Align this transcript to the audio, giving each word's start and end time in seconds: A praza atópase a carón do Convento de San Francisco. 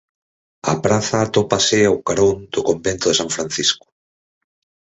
A 0.73 0.73
praza 0.83 1.17
atópase 1.21 1.79
a 1.85 1.93
carón 2.07 2.37
do 2.53 2.61
Convento 2.69 3.05
de 3.09 3.17
San 3.19 3.29
Francisco. 3.35 3.85